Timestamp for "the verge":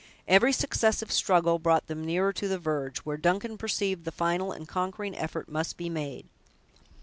2.47-2.97